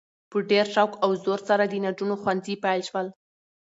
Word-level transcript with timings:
په 0.31 0.37
ډیر 0.49 0.65
شوق 0.75 0.91
او 1.03 1.11
زور 1.23 1.39
سره 1.49 1.63
د 1.67 1.73
نجونو 1.85 2.15
ښونځي 2.21 2.55
پیل 2.63 2.81
شول؛ 2.89 3.07